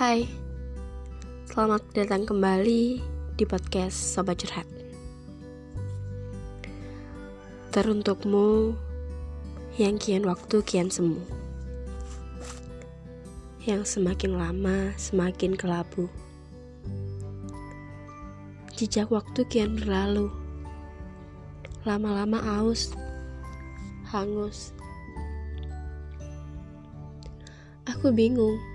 [0.00, 0.24] Hai,
[1.52, 3.04] selamat datang kembali
[3.36, 4.64] di podcast Sobat Curhat.
[7.68, 8.72] Teruntukmu
[9.76, 11.20] yang kian waktu kian semu,
[13.68, 16.08] yang semakin lama semakin kelabu.
[18.80, 20.32] Jejak waktu kian berlalu,
[21.84, 22.96] lama-lama aus,
[24.08, 24.72] hangus.
[27.84, 28.69] Aku bingung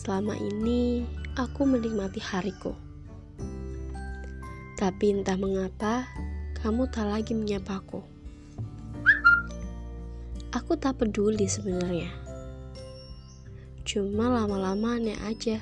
[0.00, 1.04] Selama ini
[1.36, 2.72] aku menikmati hariku.
[4.80, 6.08] Tapi entah mengapa
[6.64, 8.00] kamu tak lagi menyapaku.
[10.56, 12.08] Aku tak peduli sebenarnya.
[13.84, 15.60] Cuma lama-lama aneh aja.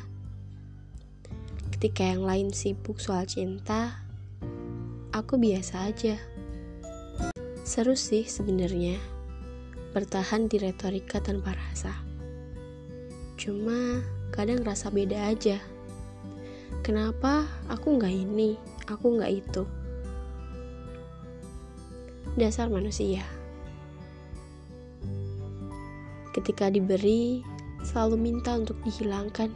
[1.74, 4.06] Ketika yang lain sibuk soal cinta,
[5.10, 6.14] aku biasa aja.
[7.66, 9.02] Seru sih sebenarnya
[9.90, 12.07] bertahan di retorika tanpa rasa.
[13.38, 14.02] Cuma
[14.34, 15.62] kadang rasa beda aja.
[16.82, 18.58] Kenapa aku nggak ini,
[18.90, 19.62] aku nggak itu?
[22.34, 23.22] Dasar manusia.
[26.34, 27.46] Ketika diberi,
[27.86, 29.54] selalu minta untuk dihilangkan.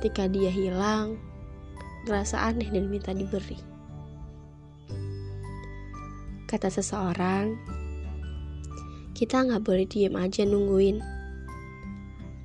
[0.00, 1.20] Ketika dia hilang,
[2.08, 3.60] terasa aneh dan minta diberi.
[6.48, 7.60] Kata seseorang,
[9.12, 11.15] kita nggak boleh diem aja nungguin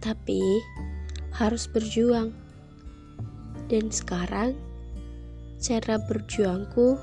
[0.02, 0.42] tapi
[1.32, 2.34] harus berjuang.
[3.72, 4.58] Dan sekarang,
[5.62, 7.00] cara berjuangku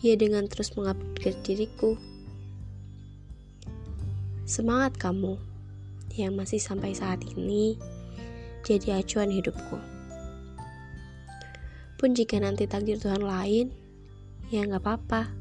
[0.00, 1.98] ya dengan terus mengupgrade diriku.
[4.46, 5.36] Semangat kamu
[6.14, 7.74] yang masih sampai saat ini
[8.64, 9.76] jadi acuan hidupku.
[12.00, 13.72] Pun jika nanti takdir Tuhan lain,
[14.52, 15.32] ya nggak apa-apa.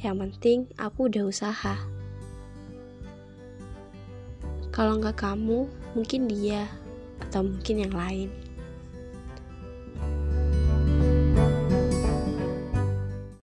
[0.00, 1.76] Yang penting aku udah usaha.
[4.72, 6.66] Kalau nggak kamu, mungkin dia
[7.20, 8.28] atau mungkin yang lain.